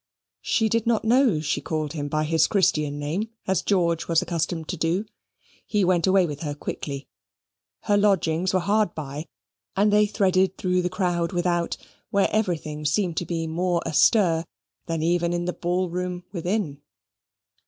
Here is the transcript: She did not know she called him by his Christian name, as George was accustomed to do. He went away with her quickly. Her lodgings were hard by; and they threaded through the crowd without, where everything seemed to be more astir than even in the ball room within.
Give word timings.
She 0.41 0.67
did 0.67 0.87
not 0.87 1.05
know 1.05 1.39
she 1.41 1.61
called 1.61 1.93
him 1.93 2.07
by 2.07 2.23
his 2.23 2.47
Christian 2.47 2.97
name, 2.97 3.29
as 3.45 3.61
George 3.61 4.07
was 4.07 4.19
accustomed 4.19 4.67
to 4.69 4.75
do. 4.75 5.05
He 5.67 5.85
went 5.85 6.07
away 6.07 6.25
with 6.25 6.39
her 6.39 6.55
quickly. 6.55 7.07
Her 7.81 7.97
lodgings 7.97 8.51
were 8.51 8.61
hard 8.61 8.95
by; 8.95 9.27
and 9.75 9.93
they 9.93 10.07
threaded 10.07 10.57
through 10.57 10.81
the 10.81 10.89
crowd 10.89 11.33
without, 11.33 11.77
where 12.09 12.29
everything 12.31 12.83
seemed 12.83 13.15
to 13.17 13.27
be 13.27 13.45
more 13.45 13.79
astir 13.85 14.45
than 14.87 15.03
even 15.03 15.33
in 15.33 15.45
the 15.45 15.53
ball 15.53 15.87
room 15.87 16.23
within. 16.31 16.81